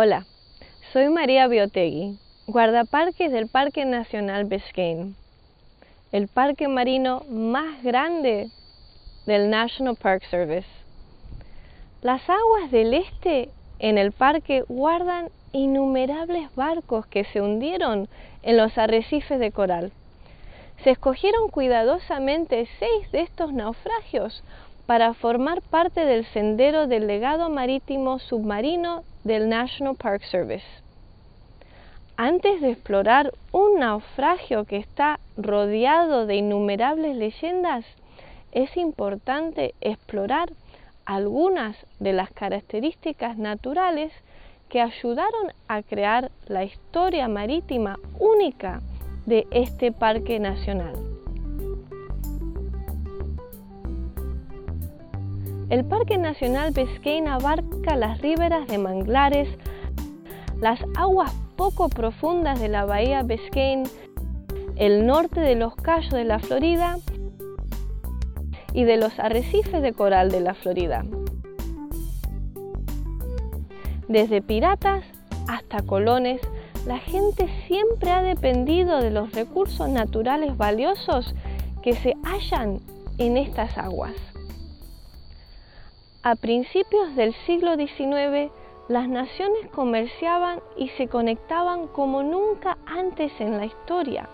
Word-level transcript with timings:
Hola, 0.00 0.26
soy 0.92 1.08
María 1.08 1.48
Biotegui, 1.48 2.20
guardaparques 2.46 3.32
del 3.32 3.48
Parque 3.48 3.84
Nacional 3.84 4.44
Biscayne, 4.44 5.16
el 6.12 6.28
parque 6.28 6.68
marino 6.68 7.24
más 7.28 7.82
grande 7.82 8.48
del 9.26 9.50
National 9.50 9.96
Park 9.96 10.22
Service. 10.30 10.68
Las 12.00 12.22
aguas 12.30 12.70
del 12.70 12.94
este 12.94 13.48
en 13.80 13.98
el 13.98 14.12
parque 14.12 14.62
guardan 14.68 15.30
innumerables 15.50 16.54
barcos 16.54 17.04
que 17.08 17.24
se 17.24 17.40
hundieron 17.40 18.08
en 18.44 18.56
los 18.56 18.78
arrecifes 18.78 19.40
de 19.40 19.50
coral. 19.50 19.90
Se 20.84 20.90
escogieron 20.90 21.48
cuidadosamente 21.48 22.68
seis 22.78 23.10
de 23.10 23.22
estos 23.22 23.52
naufragios 23.52 24.44
para 24.88 25.12
formar 25.12 25.60
parte 25.60 26.06
del 26.06 26.24
sendero 26.32 26.86
del 26.86 27.06
legado 27.06 27.50
marítimo 27.50 28.18
submarino 28.18 29.04
del 29.22 29.50
National 29.50 29.96
Park 29.96 30.22
Service. 30.30 30.64
Antes 32.16 32.62
de 32.62 32.70
explorar 32.70 33.34
un 33.52 33.80
naufragio 33.80 34.64
que 34.64 34.78
está 34.78 35.20
rodeado 35.36 36.24
de 36.24 36.36
innumerables 36.36 37.16
leyendas, 37.16 37.84
es 38.52 38.74
importante 38.78 39.74
explorar 39.82 40.54
algunas 41.04 41.76
de 42.00 42.14
las 42.14 42.30
características 42.30 43.36
naturales 43.36 44.10
que 44.70 44.80
ayudaron 44.80 45.52
a 45.68 45.82
crear 45.82 46.30
la 46.46 46.64
historia 46.64 47.28
marítima 47.28 47.98
única 48.18 48.80
de 49.26 49.46
este 49.50 49.92
parque 49.92 50.40
nacional. 50.40 51.07
El 55.70 55.84
Parque 55.84 56.16
Nacional 56.16 56.70
Biscayne 56.70 57.28
abarca 57.28 57.94
las 57.94 58.22
riberas 58.22 58.66
de 58.68 58.78
manglares, 58.78 59.50
las 60.62 60.80
aguas 60.96 61.30
poco 61.56 61.90
profundas 61.90 62.58
de 62.58 62.68
la 62.68 62.86
bahía 62.86 63.22
Biscayne, 63.22 63.84
el 64.76 65.04
norte 65.04 65.40
de 65.40 65.56
los 65.56 65.76
Cayos 65.76 66.12
de 66.12 66.24
la 66.24 66.38
Florida 66.38 66.96
y 68.72 68.84
de 68.84 68.96
los 68.96 69.18
arrecifes 69.18 69.82
de 69.82 69.92
coral 69.92 70.30
de 70.30 70.40
la 70.40 70.54
Florida. 70.54 71.04
Desde 74.08 74.40
piratas 74.40 75.04
hasta 75.48 75.82
colones, 75.82 76.40
la 76.86 76.98
gente 76.98 77.46
siempre 77.66 78.10
ha 78.10 78.22
dependido 78.22 79.02
de 79.02 79.10
los 79.10 79.32
recursos 79.32 79.86
naturales 79.90 80.56
valiosos 80.56 81.34
que 81.82 81.94
se 81.94 82.14
hallan 82.22 82.80
en 83.18 83.36
estas 83.36 83.76
aguas. 83.76 84.14
A 86.28 86.34
principios 86.34 87.16
del 87.16 87.32
siglo 87.46 87.74
XIX, 87.76 88.52
las 88.88 89.08
naciones 89.08 89.66
comerciaban 89.74 90.60
y 90.76 90.90
se 90.90 91.08
conectaban 91.08 91.86
como 91.86 92.22
nunca 92.22 92.76
antes 92.84 93.32
en 93.40 93.56
la 93.56 93.64
historia. 93.64 94.28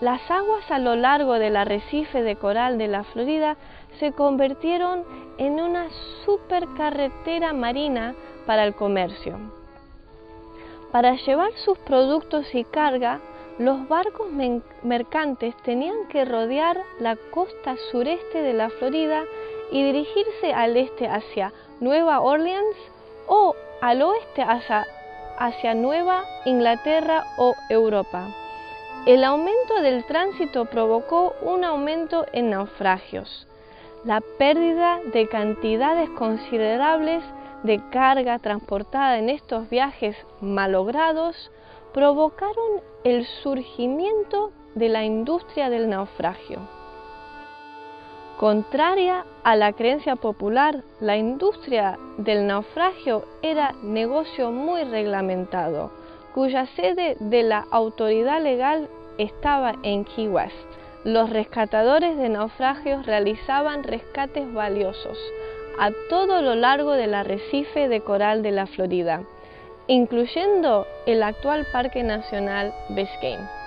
Las 0.00 0.28
aguas 0.28 0.68
a 0.72 0.80
lo 0.80 0.96
largo 0.96 1.34
del 1.34 1.54
arrecife 1.54 2.24
de 2.24 2.34
coral 2.34 2.78
de 2.78 2.88
la 2.88 3.04
Florida 3.04 3.56
se 4.00 4.10
convirtieron 4.10 5.04
en 5.38 5.60
una 5.60 5.86
supercarretera 6.24 7.52
marina 7.52 8.16
para 8.44 8.64
el 8.64 8.74
comercio. 8.74 9.38
Para 10.90 11.14
llevar 11.14 11.52
sus 11.64 11.78
productos 11.78 12.52
y 12.56 12.64
carga, 12.64 13.20
los 13.60 13.86
barcos 13.86 14.26
mercantes 14.82 15.56
tenían 15.58 16.08
que 16.08 16.24
rodear 16.24 16.82
la 16.98 17.14
costa 17.30 17.76
sureste 17.92 18.42
de 18.42 18.52
la 18.52 18.68
Florida 18.68 19.22
y 19.74 19.82
dirigirse 19.82 20.52
al 20.54 20.76
este 20.76 21.08
hacia 21.08 21.52
Nueva 21.80 22.20
Orleans 22.20 22.76
o 23.26 23.56
al 23.80 24.02
oeste 24.02 24.42
hacia, 24.42 24.86
hacia 25.36 25.74
Nueva 25.74 26.24
Inglaterra 26.44 27.24
o 27.38 27.54
Europa. 27.68 28.28
El 29.04 29.24
aumento 29.24 29.80
del 29.82 30.04
tránsito 30.04 30.66
provocó 30.66 31.34
un 31.42 31.64
aumento 31.64 32.24
en 32.32 32.50
naufragios. 32.50 33.48
La 34.04 34.22
pérdida 34.38 35.00
de 35.12 35.28
cantidades 35.28 36.08
considerables 36.10 37.24
de 37.64 37.80
carga 37.90 38.38
transportada 38.38 39.18
en 39.18 39.28
estos 39.28 39.68
viajes 39.68 40.16
malogrados 40.40 41.50
provocaron 41.92 42.80
el 43.02 43.26
surgimiento 43.42 44.52
de 44.76 44.88
la 44.88 45.02
industria 45.02 45.68
del 45.68 45.88
naufragio. 45.88 46.83
Contraria 48.38 49.24
a 49.44 49.54
la 49.54 49.72
creencia 49.72 50.16
popular, 50.16 50.82
la 51.00 51.16
industria 51.16 51.96
del 52.18 52.48
naufragio 52.48 53.24
era 53.42 53.72
negocio 53.84 54.50
muy 54.50 54.82
reglamentado, 54.82 55.92
cuya 56.34 56.66
sede 56.74 57.16
de 57.20 57.44
la 57.44 57.64
autoridad 57.70 58.42
legal 58.42 58.88
estaba 59.18 59.76
en 59.84 60.04
Key 60.04 60.26
West. 60.26 60.56
Los 61.04 61.30
rescatadores 61.30 62.16
de 62.16 62.28
naufragios 62.28 63.06
realizaban 63.06 63.84
rescates 63.84 64.52
valiosos 64.52 65.16
a 65.78 65.92
todo 66.08 66.42
lo 66.42 66.56
largo 66.56 66.92
del 66.92 67.14
arrecife 67.14 67.88
de 67.88 68.00
coral 68.00 68.42
de 68.42 68.50
la 68.50 68.66
Florida, 68.66 69.22
incluyendo 69.86 70.88
el 71.06 71.22
actual 71.22 71.66
Parque 71.72 72.02
Nacional 72.02 72.74
Biscayne. 72.88 73.63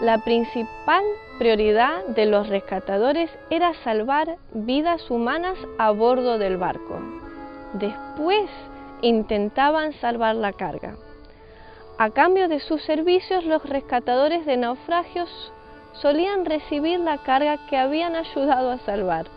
La 0.00 0.18
principal 0.18 1.02
prioridad 1.38 2.04
de 2.08 2.26
los 2.26 2.50
rescatadores 2.50 3.30
era 3.48 3.72
salvar 3.82 4.36
vidas 4.52 5.10
humanas 5.10 5.56
a 5.78 5.90
bordo 5.90 6.36
del 6.36 6.58
barco. 6.58 6.98
Después 7.72 8.50
intentaban 9.00 9.94
salvar 9.94 10.36
la 10.36 10.52
carga. 10.52 10.96
A 11.96 12.10
cambio 12.10 12.46
de 12.48 12.60
sus 12.60 12.82
servicios, 12.82 13.44
los 13.46 13.62
rescatadores 13.64 14.44
de 14.44 14.58
naufragios 14.58 15.30
solían 15.94 16.44
recibir 16.44 17.00
la 17.00 17.16
carga 17.16 17.56
que 17.70 17.78
habían 17.78 18.16
ayudado 18.16 18.72
a 18.72 18.78
salvar. 18.80 19.28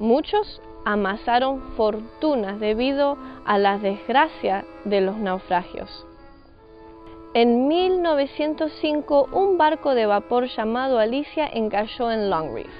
Muchos 0.00 0.60
amasaron 0.84 1.60
fortunas 1.76 2.58
debido 2.58 3.16
a 3.44 3.58
la 3.58 3.78
desgracia 3.78 4.64
de 4.84 5.02
los 5.02 5.18
naufragios. 5.18 6.04
En 7.34 7.66
1905, 7.66 9.30
un 9.32 9.56
barco 9.56 9.94
de 9.94 10.04
vapor 10.04 10.48
llamado 10.48 10.98
Alicia 10.98 11.48
encalló 11.50 12.10
en 12.10 12.28
Long 12.28 12.52
Reef. 12.52 12.70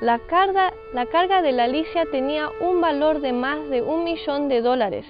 La 0.00 0.18
carga, 0.20 1.42
de 1.42 1.52
la 1.52 1.64
Alicia 1.64 2.06
tenía 2.10 2.48
un 2.62 2.80
valor 2.80 3.20
de 3.20 3.34
más 3.34 3.68
de 3.68 3.82
un 3.82 4.04
millón 4.04 4.48
de 4.48 4.62
dólares. 4.62 5.04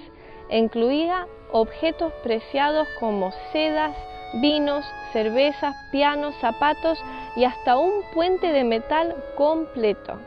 Incluía 0.49 1.25
objetos 1.53 2.11
preciados 2.21 2.85
como 2.99 3.31
sedas, 3.53 3.95
vinos, 4.41 4.83
cervezas, 5.13 5.73
pianos, 5.93 6.35
zapatos 6.41 7.01
y 7.37 7.45
hasta 7.45 7.77
un 7.77 7.93
puente 8.13 8.51
de 8.51 8.65
metal 8.65 9.15
completo. 9.37 10.19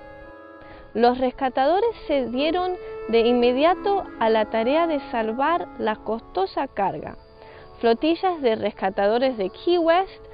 Los 0.94 1.18
rescatadores 1.18 1.94
se 2.06 2.28
dieron 2.30 2.78
de 3.08 3.20
inmediato 3.20 4.06
a 4.20 4.30
la 4.30 4.46
tarea 4.46 4.86
de 4.86 5.00
salvar 5.10 5.68
la 5.78 5.96
costosa 5.96 6.66
carga 6.66 7.18
flotillas 7.84 8.40
de 8.40 8.56
rescatadores 8.56 9.36
de 9.36 9.50
Key 9.50 9.76
West 9.76 10.24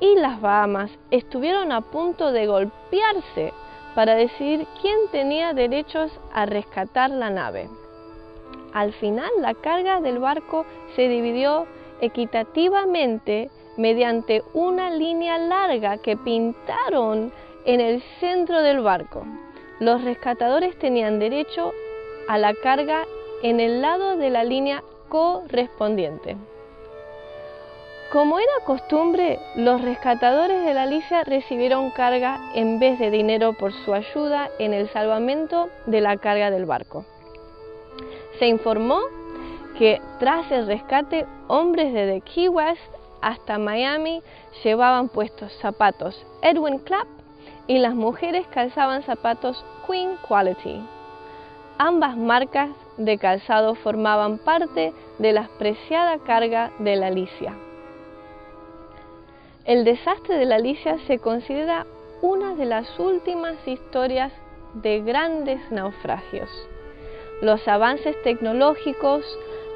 y 0.00 0.16
las 0.16 0.40
Bahamas 0.40 0.90
estuvieron 1.10 1.70
a 1.70 1.82
punto 1.82 2.32
de 2.32 2.46
golpearse 2.46 3.52
para 3.94 4.14
decidir 4.14 4.66
quién 4.80 4.96
tenía 5.12 5.52
derechos 5.52 6.10
a 6.32 6.46
rescatar 6.46 7.10
la 7.10 7.28
nave. 7.28 7.68
Al 8.72 8.94
final 8.94 9.28
la 9.42 9.52
carga 9.52 10.00
del 10.00 10.18
barco 10.18 10.64
se 10.96 11.08
dividió 11.08 11.66
equitativamente 12.00 13.50
mediante 13.76 14.42
una 14.54 14.88
línea 14.88 15.36
larga 15.36 15.98
que 15.98 16.16
pintaron 16.16 17.34
en 17.66 17.82
el 17.82 18.02
centro 18.18 18.62
del 18.62 18.80
barco. 18.80 19.26
Los 19.78 20.02
rescatadores 20.02 20.78
tenían 20.78 21.18
derecho 21.18 21.70
a 22.28 22.38
la 22.38 22.54
carga 22.54 23.04
en 23.42 23.60
el 23.60 23.82
lado 23.82 24.16
de 24.16 24.30
la 24.30 24.42
línea 24.42 24.82
correspondiente. 25.10 26.38
Como 28.14 28.38
era 28.38 28.64
costumbre, 28.64 29.40
los 29.56 29.82
rescatadores 29.82 30.64
de 30.64 30.72
la 30.72 30.84
Alicia 30.84 31.24
recibieron 31.24 31.90
carga 31.90 32.38
en 32.54 32.78
vez 32.78 32.96
de 33.00 33.10
dinero 33.10 33.54
por 33.54 33.72
su 33.72 33.92
ayuda 33.92 34.50
en 34.60 34.72
el 34.72 34.88
salvamento 34.90 35.68
de 35.86 36.00
la 36.00 36.16
carga 36.18 36.52
del 36.52 36.64
barco. 36.64 37.04
Se 38.38 38.46
informó 38.46 39.00
que 39.76 40.00
tras 40.20 40.48
el 40.52 40.68
rescate, 40.68 41.26
hombres 41.48 41.92
desde 41.92 42.20
Key 42.20 42.46
West 42.46 42.80
hasta 43.20 43.58
Miami 43.58 44.22
llevaban 44.62 45.08
puestos 45.08 45.52
zapatos 45.60 46.24
Edwin 46.40 46.78
Clapp 46.78 47.08
y 47.66 47.78
las 47.78 47.96
mujeres 47.96 48.46
calzaban 48.46 49.02
zapatos 49.02 49.64
Queen 49.88 50.10
Quality. 50.28 50.80
Ambas 51.78 52.16
marcas 52.16 52.70
de 52.96 53.18
calzado 53.18 53.74
formaban 53.74 54.38
parte 54.38 54.92
de 55.18 55.32
la 55.32 55.48
preciada 55.58 56.18
carga 56.18 56.70
de 56.78 56.94
la 56.94 57.08
Alicia. 57.08 57.56
El 59.64 59.84
desastre 59.84 60.36
de 60.36 60.44
la 60.44 60.56
Alicia 60.56 60.98
se 61.06 61.18
considera 61.18 61.86
una 62.20 62.54
de 62.54 62.66
las 62.66 62.98
últimas 62.98 63.56
historias 63.66 64.30
de 64.74 65.00
grandes 65.00 65.58
naufragios. 65.70 66.50
Los 67.40 67.66
avances 67.66 68.14
tecnológicos, 68.24 69.24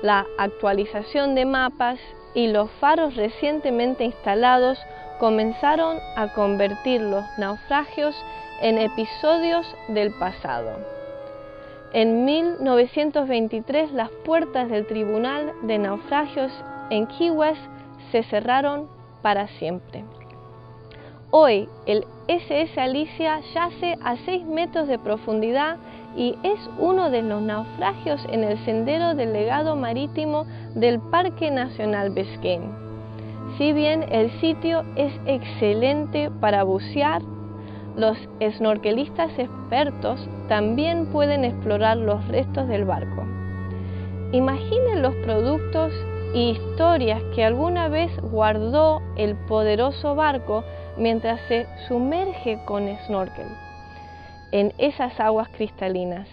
la 0.03 0.27
actualización 0.37 1.35
de 1.35 1.47
mapas 1.47 1.99
y 2.35 2.49
los 2.49 2.71
faros 2.73 3.17
recientemente 3.17 4.05
instalados 4.05 4.79
comenzaron 5.19 5.97
a 6.17 6.35
convertir 6.35 7.01
los 7.01 7.25
naufragios 7.39 8.15
en 8.61 8.77
episodios 8.77 9.75
del 9.89 10.13
pasado. 10.19 10.85
En 11.95 12.27
1923 12.27 13.93
las 13.93 14.11
puertas 14.27 14.69
del 14.69 14.87
Tribunal 14.87 15.51
de 15.63 15.79
Naufragios 15.79 16.53
en 16.91 17.07
Key 17.07 17.31
West 17.31 17.63
se 18.13 18.23
cerraron 18.25 18.98
para 19.23 19.49
siempre. 19.59 20.05
Hoy 21.31 21.69
el 21.87 22.07
SS 22.29 22.81
Alicia 22.81 23.41
yace 23.55 23.99
a 24.03 24.17
6 24.25 24.47
metros 24.47 24.89
de 24.89 24.99
profundidad 24.99 25.77
y 26.17 26.37
es 26.43 26.59
uno 26.79 27.11
de 27.11 27.23
los 27.23 27.43
naufragios 27.43 28.25
en 28.31 28.45
el 28.45 28.59
sendero 28.65 29.15
del 29.15 29.35
legado 29.35 29.77
marítimo 29.77 30.47
del 30.75 31.01
Parque 31.01 31.51
Nacional 31.51 32.11
Biscayne. 32.11 32.71
Si 33.59 33.73
bien 33.73 34.05
el 34.11 34.31
sitio 34.41 34.85
es 34.97 35.13
excelente 35.27 36.31
para 36.41 36.63
bucear, 36.63 37.21
los 37.97 38.17
snorkelistas 38.41 39.37
expertos 39.39 40.29
también 40.49 41.07
pueden 41.07 41.45
explorar 41.45 41.97
los 41.97 42.27
restos 42.29 42.69
del 42.69 42.85
barco. 42.85 43.25
Imaginen 44.33 45.03
los 45.03 45.15
productos 45.17 45.93
y 46.35 46.51
historias 46.51 47.23
que 47.35 47.45
alguna 47.45 47.89
vez 47.89 48.11
guardó 48.21 49.01
el 49.17 49.37
poderoso 49.47 50.15
barco 50.15 50.65
mientras 50.97 51.41
se 51.49 51.67
sumerge 51.87 52.59
con 52.65 52.89
snorkel 53.07 53.47
en 54.53 54.73
esas 54.79 55.19
aguas 55.21 55.49
cristalinas. 55.51 56.29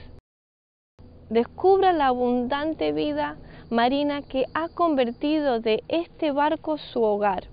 Descubra 1.30 1.92
la 1.92 2.08
abundante 2.08 2.92
vida 2.92 3.38
marina 3.70 4.22
que 4.22 4.46
ha 4.54 4.70
convertido 4.70 5.60
de 5.60 5.84
este 5.88 6.32
barco 6.32 6.78
su 6.78 7.02
hogar. 7.02 7.46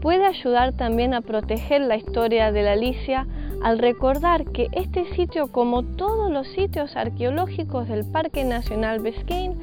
Puede 0.00 0.26
ayudar 0.26 0.74
también 0.74 1.14
a 1.14 1.22
proteger 1.22 1.80
la 1.80 1.96
historia 1.96 2.52
de 2.52 2.62
la 2.62 2.72
Alicia 2.72 3.26
al 3.62 3.78
recordar 3.78 4.44
que 4.52 4.68
este 4.72 5.06
sitio, 5.14 5.50
como 5.50 5.82
todos 5.82 6.30
los 6.30 6.46
sitios 6.48 6.96
arqueológicos 6.96 7.88
del 7.88 8.04
Parque 8.04 8.44
Nacional 8.44 9.00
Biscayne, 9.00 9.56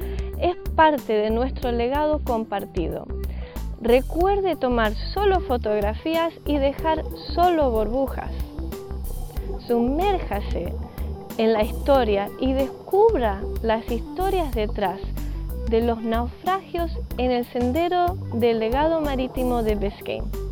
parte 0.74 1.12
de 1.12 1.30
nuestro 1.30 1.72
legado 1.72 2.20
compartido. 2.24 3.06
Recuerde 3.80 4.56
tomar 4.56 4.94
solo 5.12 5.40
fotografías 5.40 6.32
y 6.46 6.58
dejar 6.58 7.02
solo 7.34 7.70
burbujas. 7.70 8.30
Sumérjase 9.66 10.72
en 11.38 11.52
la 11.52 11.64
historia 11.64 12.28
y 12.38 12.52
descubra 12.52 13.40
las 13.62 13.90
historias 13.90 14.54
detrás 14.54 15.00
de 15.68 15.80
los 15.80 16.02
naufragios 16.02 16.90
en 17.18 17.30
el 17.30 17.44
sendero 17.46 18.16
del 18.34 18.58
legado 18.58 19.00
marítimo 19.00 19.62
de 19.62 19.74
Biscayne. 19.74 20.51